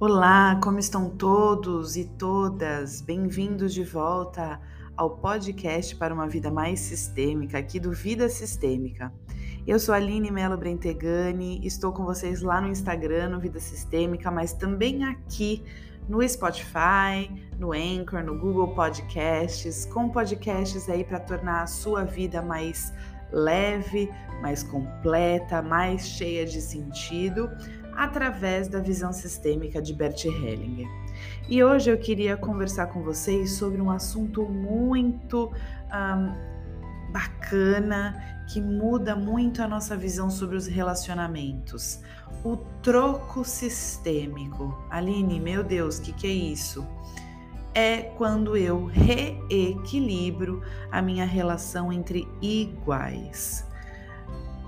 [0.00, 3.00] Olá, como estão todos e todas?
[3.00, 4.60] Bem-vindos de volta
[4.96, 9.12] ao podcast para uma vida mais sistêmica, aqui do Vida Sistêmica.
[9.66, 14.52] Eu sou Aline Melo Brentegani, estou com vocês lá no Instagram, no Vida Sistêmica, mas
[14.52, 15.64] também aqui
[16.08, 17.28] no Spotify,
[17.58, 22.92] no Anchor, no Google Podcasts, com podcasts aí para tornar a sua vida mais
[23.32, 24.10] leve,
[24.40, 27.50] mais completa, mais cheia de sentido
[27.98, 30.86] através da visão sistêmica de Bert Hellinger.
[31.48, 35.52] E hoje eu queria conversar com vocês sobre um assunto muito
[35.92, 42.00] um, bacana que muda muito a nossa visão sobre os relacionamentos.
[42.44, 44.80] O troco sistêmico.
[44.88, 46.86] Aline, meu Deus, o que, que é isso?
[47.74, 53.66] É quando eu reequilibro a minha relação entre iguais.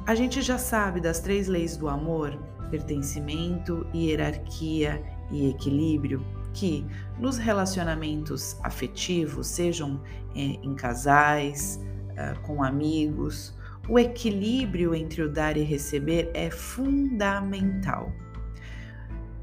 [0.07, 2.39] A gente já sabe das três leis do amor,
[2.71, 6.87] pertencimento, hierarquia e equilíbrio, que
[7.19, 10.01] nos relacionamentos afetivos, sejam
[10.35, 11.81] é, em casais,
[12.17, 13.55] é, com amigos,
[13.89, 18.13] o equilíbrio entre o dar e receber é fundamental.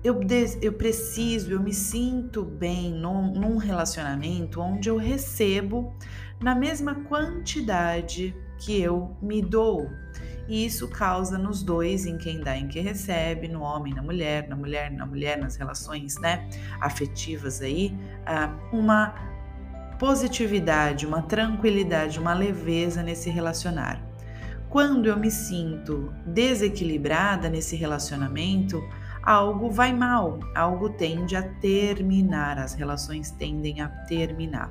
[0.04, 0.20] Eu,
[0.62, 5.94] eu preciso, eu me sinto bem num, num relacionamento onde eu recebo
[6.42, 9.90] na mesma quantidade que eu me dou.
[10.48, 14.48] E isso causa nos dois, em quem dá, em quem recebe, no homem, na mulher,
[14.48, 16.48] na mulher, na mulher, nas relações né,
[16.80, 17.94] afetivas aí,
[18.26, 19.14] ah, uma
[20.00, 24.02] positividade, uma tranquilidade, uma leveza nesse relacionar.
[24.70, 28.82] Quando eu me sinto desequilibrada nesse relacionamento,
[29.28, 34.70] algo vai mal, algo tende a terminar, as relações tendem a terminar.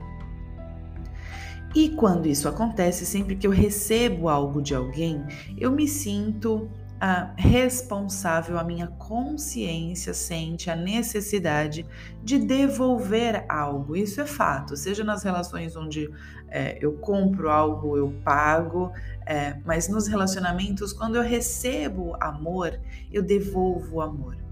[1.74, 5.22] E quando isso acontece, sempre que eu recebo algo de alguém,
[5.58, 11.84] eu me sinto ah, responsável, a minha consciência sente a necessidade
[12.24, 13.95] de devolver algo.
[13.95, 16.08] Isso é fato, seja nas relações onde
[16.48, 18.90] é, eu compro algo, eu pago,
[19.27, 22.80] é, mas nos relacionamentos, quando eu recebo amor,
[23.12, 24.45] eu devolvo amor.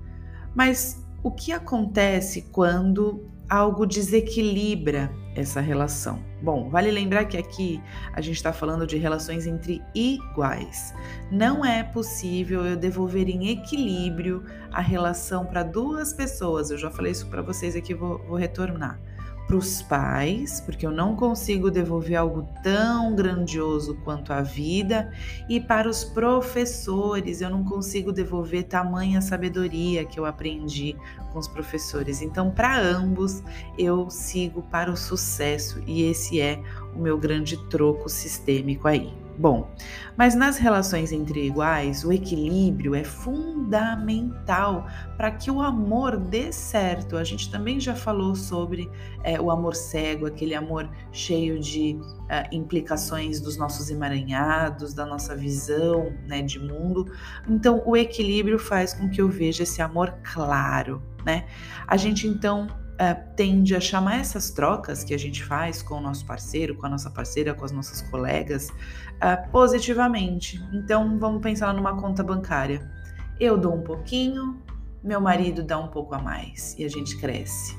[0.54, 6.22] Mas o que acontece quando algo desequilibra essa relação.
[6.42, 7.82] Bom, vale lembrar que aqui
[8.12, 10.94] a gente está falando de relações entre iguais.
[11.30, 16.70] Não é possível eu devolver em equilíbrio a relação para duas pessoas.
[16.70, 19.00] Eu já falei isso para vocês aqui, vou, vou retornar
[19.46, 25.12] para os pais, porque eu não consigo devolver algo tão grandioso quanto a vida,
[25.48, 30.96] e para os professores, eu não consigo devolver tamanha sabedoria que eu aprendi
[31.32, 32.22] com os professores.
[32.22, 33.42] Então, para ambos,
[33.76, 36.62] eu sigo para o sucesso, e esse é
[36.94, 39.23] o meu grande troco sistêmico aí.
[39.36, 39.68] Bom,
[40.16, 44.86] mas nas relações entre iguais, o equilíbrio é fundamental
[45.16, 47.16] para que o amor dê certo.
[47.16, 48.88] A gente também já falou sobre
[49.24, 55.34] é, o amor cego, aquele amor cheio de uh, implicações dos nossos emaranhados, da nossa
[55.34, 57.12] visão né, de mundo.
[57.48, 61.46] Então, o equilíbrio faz com que eu veja esse amor claro, né?
[61.88, 66.00] A gente então uh, tende a chamar essas trocas que a gente faz com o
[66.00, 70.62] nosso parceiro, com a nossa parceira, com as nossas colegas, uh, positivamente.
[70.72, 72.90] Então, vamos pensar numa conta bancária.
[73.38, 74.62] Eu dou um pouquinho,
[75.02, 77.76] meu marido dá um pouco a mais e a gente cresce.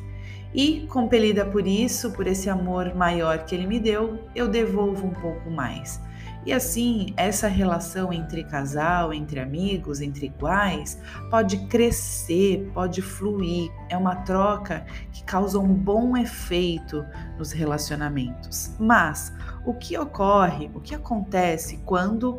[0.53, 5.13] E, compelida por isso, por esse amor maior que ele me deu, eu devolvo um
[5.13, 5.99] pouco mais.
[6.45, 10.99] E assim, essa relação entre casal, entre amigos, entre iguais,
[11.31, 13.71] pode crescer, pode fluir.
[13.89, 17.03] É uma troca que causa um bom efeito
[17.39, 18.75] nos relacionamentos.
[18.79, 19.33] Mas
[19.65, 22.37] o que ocorre, o que acontece quando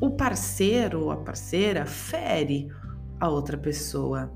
[0.00, 2.68] o parceiro ou a parceira fere
[3.20, 4.32] a outra pessoa?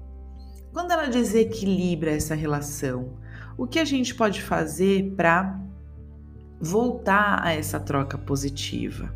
[0.70, 3.16] Quando ela desequilibra essa relação,
[3.56, 5.58] o que a gente pode fazer para
[6.60, 9.12] voltar a essa troca positiva.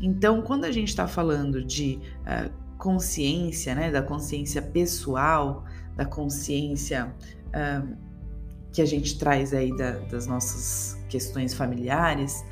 [0.00, 5.64] Então, quando a gente está falando de uh, consciência, né, da consciência pessoal,
[5.96, 7.14] da consciência
[7.48, 7.96] uh,
[8.72, 12.44] que a gente traz aí da, das nossas questões familiares,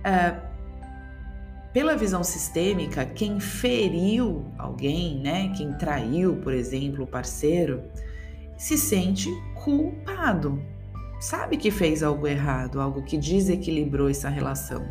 [0.00, 0.50] uh,
[1.72, 7.82] pela visão sistêmica, quem feriu alguém, né, quem traiu, por exemplo, o parceiro,
[8.58, 10.60] se sente culpado
[11.20, 14.84] sabe que fez algo errado, algo que desequilibrou essa relação.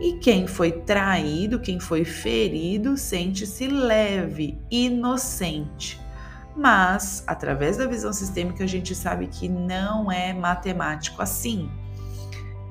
[0.00, 6.00] E quem foi traído, quem foi ferido, sente-se leve, inocente.
[6.56, 11.68] Mas, através da visão sistêmica, a gente sabe que não é matemático assim.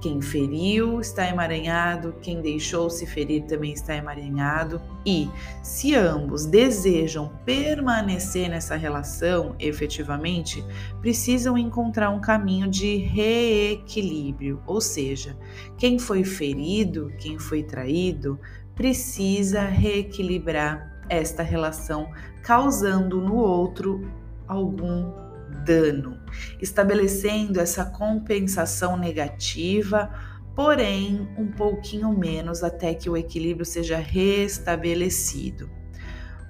[0.04, 4.82] Quem feriu está emaranhado, quem deixou se ferir também está emaranhado.
[5.06, 5.30] E
[5.62, 10.62] se ambos desejam permanecer nessa relação efetivamente,
[11.00, 14.62] precisam encontrar um caminho de reequilíbrio.
[14.68, 15.38] Ou seja,
[15.78, 18.38] quem foi ferido, quem foi traído,
[18.76, 22.12] precisa reequilibrar esta relação,
[22.42, 24.06] causando no outro
[24.46, 25.23] algum
[25.54, 26.20] dano,
[26.62, 30.10] estabelecendo essa compensação negativa,
[30.56, 35.70] porém um pouquinho menos até que o equilíbrio seja restabelecido.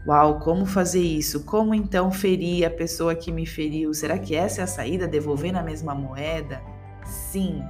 [0.05, 1.45] Uau, como fazer isso?
[1.45, 3.93] Como então ferir a pessoa que me feriu?
[3.93, 5.07] Será que essa é a saída?
[5.07, 6.61] Devolver na mesma moeda?
[7.05, 7.63] Sim,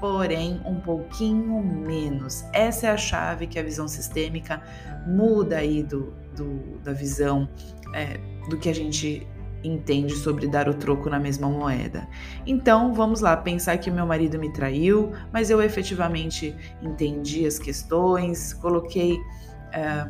[0.00, 2.44] porém um pouquinho menos.
[2.52, 4.60] Essa é a chave que a visão sistêmica
[5.06, 7.48] muda aí do, do da visão
[7.94, 8.18] é,
[8.50, 9.24] do que a gente
[9.66, 12.08] entende sobre dar o troco na mesma moeda.
[12.46, 18.54] Então, vamos lá, pensar que meu marido me traiu, mas eu efetivamente entendi as questões,
[18.54, 19.18] coloquei
[19.72, 20.08] é,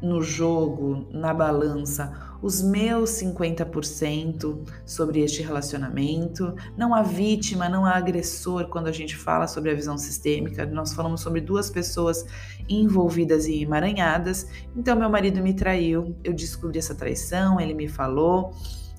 [0.00, 6.54] no jogo, na balança, os meus 50% sobre este relacionamento.
[6.76, 10.66] Não há vítima, não há agressor quando a gente fala sobre a visão sistêmica.
[10.66, 12.24] Nós falamos sobre duas pessoas
[12.68, 14.46] envolvidas e emaranhadas.
[14.76, 18.54] Então, meu marido me traiu, eu descobri essa traição, ele me falou.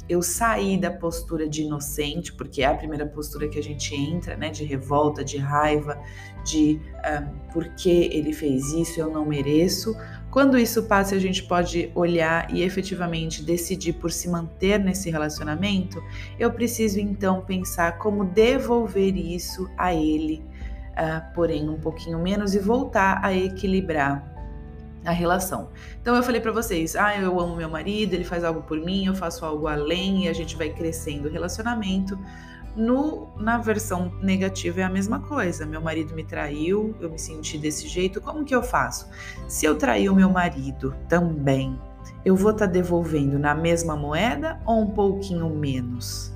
[0.09, 4.37] Eu saí da postura de inocente, porque é a primeira postura que a gente entra,
[4.37, 4.49] né?
[4.49, 6.01] De revolta, de raiva,
[6.45, 9.93] de uh, por que ele fez isso, eu não mereço
[10.29, 16.03] quando isso passa, a gente pode olhar e efetivamente decidir por se manter nesse relacionamento.
[16.37, 20.43] Eu preciso então pensar como devolver isso a ele,
[20.91, 24.35] uh, porém um pouquinho menos, e voltar a equilibrar
[25.05, 25.69] a relação.
[26.01, 29.05] Então eu falei para vocês, ah, eu amo meu marido, ele faz algo por mim,
[29.05, 32.19] eu faço algo além e a gente vai crescendo o relacionamento.
[32.77, 35.65] No, na versão negativa é a mesma coisa.
[35.65, 38.21] Meu marido me traiu, eu me senti desse jeito.
[38.21, 39.09] Como que eu faço?
[39.47, 41.81] Se eu trair o meu marido também,
[42.23, 46.31] eu vou estar tá devolvendo na mesma moeda ou um pouquinho menos?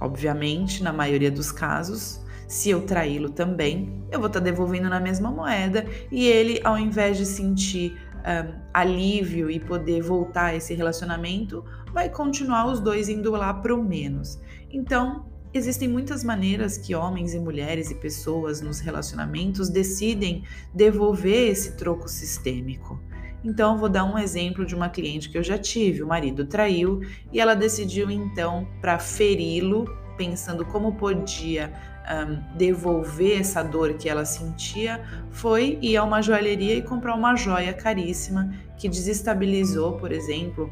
[0.00, 5.00] Obviamente, na maioria dos casos, se eu traí-lo também, eu vou estar tá devolvendo na
[5.00, 10.74] mesma moeda e ele, ao invés de sentir um, alívio e poder voltar a esse
[10.74, 14.40] relacionamento, vai continuar os dois indo lá para o menos.
[14.70, 21.76] Então, existem muitas maneiras que homens e mulheres e pessoas nos relacionamentos decidem devolver esse
[21.76, 22.98] troco sistêmico.
[23.44, 26.02] Então, vou dar um exemplo de uma cliente que eu já tive.
[26.02, 27.00] O marido traiu
[27.32, 29.84] e ela decidiu então para feri-lo,
[30.16, 31.72] pensando como podia
[32.10, 37.36] um, devolver essa dor que ela sentia, foi ir a uma joalheria e comprar uma
[37.36, 40.70] joia caríssima que desestabilizou, por exemplo,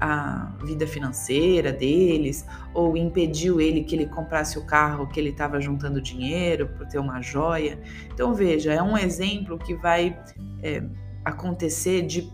[0.00, 5.58] a vida financeira deles ou impediu ele que ele comprasse o carro que ele estava
[5.60, 7.80] juntando dinheiro por ter uma joia.
[8.12, 10.18] Então veja, é um exemplo que vai
[10.62, 10.82] é,
[11.24, 12.30] acontecer de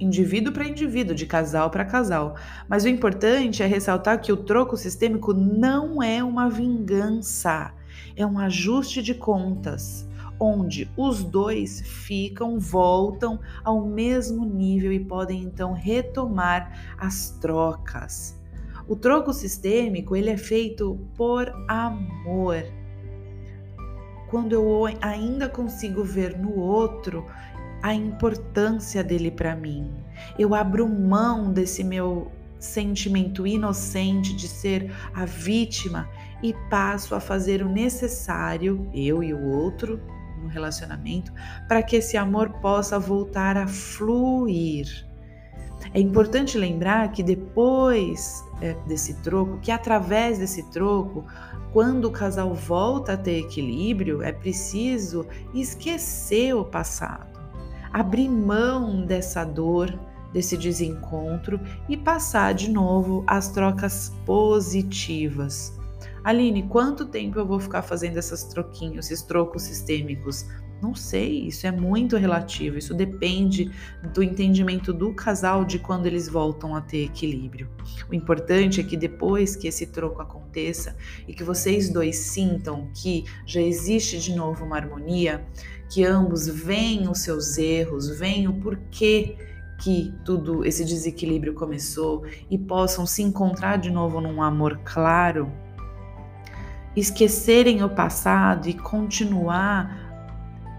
[0.00, 2.36] indivíduo para indivíduo, de casal para casal.
[2.68, 7.72] Mas o importante é ressaltar que o troco sistêmico não é uma vingança,
[8.16, 10.06] é um ajuste de contas
[10.38, 18.38] onde os dois ficam, voltam ao mesmo nível e podem então retomar as trocas.
[18.86, 22.64] O troco sistêmico ele é feito por amor.
[24.28, 27.24] Quando eu ainda consigo ver no outro
[27.82, 29.90] a importância dele para mim,
[30.38, 32.30] eu abro mão desse meu
[32.64, 36.08] sentimento inocente de ser a vítima
[36.42, 40.00] e passo a fazer o necessário, eu e o outro,
[40.42, 41.32] no relacionamento,
[41.68, 44.86] para que esse amor possa voltar a fluir.
[45.92, 51.24] É importante lembrar que depois é, desse troco, que através desse troco,
[51.72, 57.40] quando o casal volta a ter equilíbrio, é preciso esquecer o passado,
[57.92, 59.98] abrir mão dessa dor,
[60.34, 65.72] desse desencontro e passar de novo as trocas positivas
[66.24, 70.46] Aline, quanto tempo eu vou ficar fazendo essas troquinhos, esses trocos sistêmicos?
[70.80, 73.70] Não sei, isso é muito relativo, isso depende
[74.12, 77.68] do entendimento do casal de quando eles voltam a ter equilíbrio.
[78.10, 80.96] O importante é que depois que esse troco aconteça
[81.28, 85.46] e que vocês dois sintam que já existe de novo uma harmonia,
[85.90, 89.36] que ambos veem os seus erros, veem o porquê
[89.84, 95.52] que tudo esse desequilíbrio começou e possam se encontrar de novo num amor claro,
[96.96, 99.94] esquecerem o passado e continuar,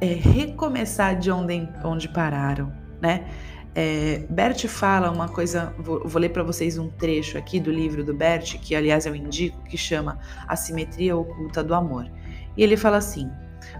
[0.02, 3.28] é, recomeçar de onde, onde pararam, né?
[3.76, 8.04] É, Bert fala uma coisa, vou, vou ler para vocês um trecho aqui do livro
[8.04, 12.10] do Bert, que aliás eu indico, que chama A Simetria Oculta do Amor.
[12.58, 13.30] E ele fala assim: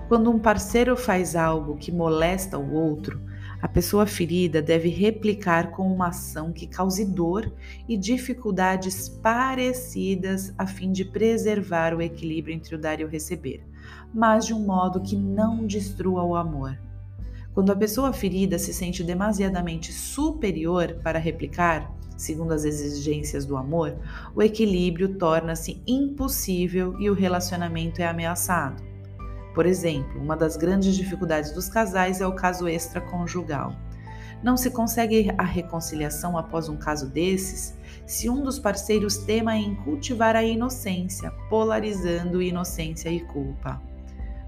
[0.08, 3.20] quando um parceiro faz algo que molesta o outro,
[3.66, 7.52] a pessoa ferida deve replicar com uma ação que cause dor
[7.90, 13.64] e dificuldades parecidas a fim de preservar o equilíbrio entre o dar e o receber,
[14.14, 16.78] mas de um modo que não destrua o amor.
[17.56, 23.98] Quando a pessoa ferida se sente demasiadamente superior para replicar, segundo as exigências do amor,
[24.36, 28.95] o equilíbrio torna-se impossível e o relacionamento é ameaçado.
[29.56, 33.74] Por exemplo, uma das grandes dificuldades dos casais é o caso extraconjugal.
[34.44, 37.74] Não se consegue a reconciliação após um caso desses
[38.06, 43.82] se um dos parceiros tema em cultivar a inocência, polarizando inocência e culpa.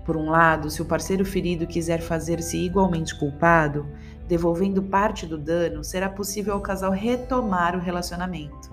[0.05, 3.87] Por um lado, se o parceiro ferido quiser fazer-se igualmente culpado,
[4.27, 8.69] devolvendo parte do dano, será possível ao casal retomar o relacionamento.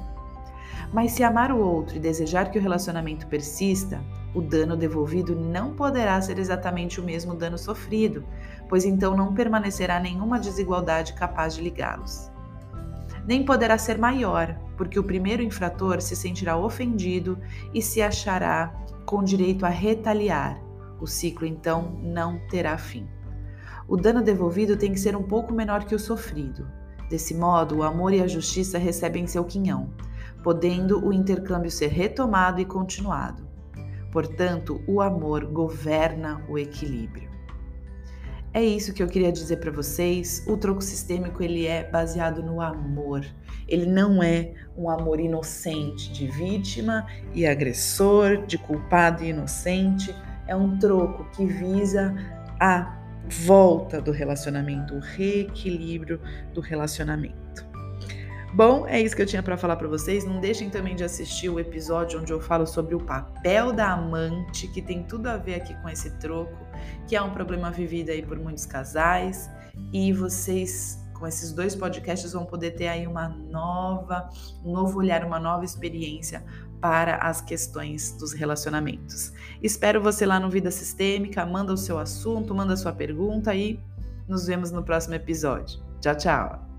[0.92, 4.02] Mas se amar o outro e desejar que o relacionamento persista,
[4.34, 8.24] o dano devolvido não poderá ser exatamente o mesmo dano sofrido,
[8.68, 12.30] pois então não permanecerá nenhuma desigualdade capaz de ligá-los.
[13.26, 17.38] Nem poderá ser maior, porque o primeiro infrator se sentirá ofendido
[17.72, 18.74] e se achará
[19.06, 20.60] com direito a retaliar.
[21.00, 23.06] O ciclo então não terá fim.
[23.86, 26.66] O dano devolvido tem que ser um pouco menor que o sofrido.
[27.08, 29.90] Desse modo, o amor e a justiça recebem seu quinhão,
[30.42, 33.43] podendo o intercâmbio ser retomado e continuado.
[34.14, 37.28] Portanto, o amor governa o equilíbrio.
[38.52, 40.44] É isso que eu queria dizer para vocês.
[40.46, 43.26] O troco sistêmico ele é baseado no amor.
[43.66, 47.04] Ele não é um amor inocente de vítima
[47.34, 50.14] e agressor, de culpado e inocente.
[50.46, 52.14] É um troco que visa
[52.60, 52.96] a
[53.44, 56.20] volta do relacionamento, o reequilíbrio
[56.52, 57.63] do relacionamento.
[58.54, 60.24] Bom, é isso que eu tinha para falar para vocês.
[60.24, 64.68] Não deixem também de assistir o episódio onde eu falo sobre o papel da amante,
[64.68, 66.56] que tem tudo a ver aqui com esse troco,
[67.08, 69.50] que é um problema vivido aí por muitos casais.
[69.92, 74.30] E vocês, com esses dois podcasts, vão poder ter aí uma nova,
[74.64, 76.44] um novo olhar, uma nova experiência
[76.80, 79.32] para as questões dos relacionamentos.
[79.60, 81.44] Espero você lá no Vida Sistêmica.
[81.44, 83.80] Manda o seu assunto, manda a sua pergunta e
[84.28, 85.82] nos vemos no próximo episódio.
[86.00, 86.73] Tchau, tchau!